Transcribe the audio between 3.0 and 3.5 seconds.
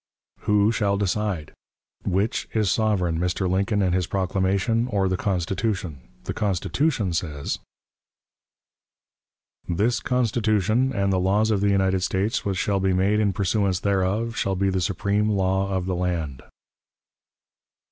Mr.